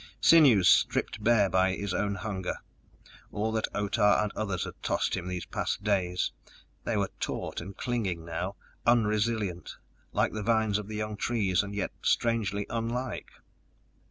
[0.19, 2.55] Sinews stripped bare by his own hunger,
[3.31, 6.31] all that Otah and others had tossed him these past days;
[6.85, 8.55] they were taut and clinging now,
[8.87, 9.75] unresilient,
[10.11, 13.29] like the vines of the young trees and yet strangely unlike.